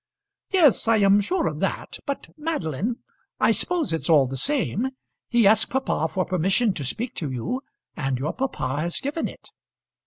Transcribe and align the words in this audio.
"Yes, 0.49 0.87
I 0.87 0.97
am 0.97 1.21
sure 1.21 1.45
of 1.45 1.59
that. 1.59 1.99
But, 2.07 2.29
Madeline, 2.35 2.95
I 3.39 3.51
suppose 3.51 3.93
it's 3.93 4.09
all 4.09 4.25
the 4.25 4.35
same. 4.35 4.87
He 5.29 5.45
asked 5.45 5.69
papa 5.69 6.07
for 6.09 6.25
permission 6.25 6.73
to 6.73 6.83
speak 6.83 7.13
to 7.17 7.29
you, 7.29 7.61
and 7.95 8.17
your 8.17 8.33
papa 8.33 8.81
has 8.81 8.99
given 8.99 9.27
it." 9.27 9.49